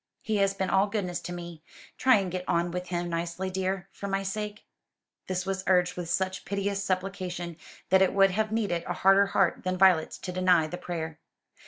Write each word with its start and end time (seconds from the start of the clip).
He 0.23 0.37
has 0.37 0.55
been 0.55 0.71
all 0.71 0.87
goodness 0.87 1.19
to 1.19 1.31
me. 1.31 1.61
Try 1.95 2.15
and 2.15 2.31
get 2.31 2.43
on 2.47 2.71
with 2.71 2.87
him 2.87 3.07
nicely, 3.07 3.51
dear, 3.51 3.87
for 3.91 4.07
my 4.07 4.23
sake." 4.23 4.65
This 5.27 5.45
was 5.45 5.63
urged 5.67 5.95
with 5.95 6.09
such 6.09 6.43
piteous 6.43 6.83
supplication, 6.83 7.55
that 7.91 8.01
it 8.01 8.11
would 8.15 8.31
have 8.31 8.51
needed 8.51 8.83
a 8.87 8.93
harder 8.93 9.27
heart 9.27 9.61
than 9.61 9.77
Violet's 9.77 10.17
to 10.17 10.31
deny 10.31 10.65
the 10.65 10.79
prayer. 10.79 11.19